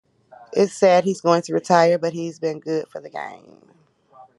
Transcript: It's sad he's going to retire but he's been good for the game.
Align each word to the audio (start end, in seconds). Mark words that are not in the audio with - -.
It's 0.53 0.73
sad 0.73 1.03
he's 1.03 1.21
going 1.21 1.43
to 1.43 1.53
retire 1.53 1.99
but 1.99 2.13
he's 2.13 2.39
been 2.39 2.59
good 2.59 2.87
for 2.87 2.99
the 2.99 3.09
game. 3.11 3.71